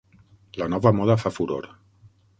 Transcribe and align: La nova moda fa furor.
La 0.61 0.69
nova 0.75 0.93
moda 1.01 1.19
fa 1.25 1.35
furor. 1.37 1.71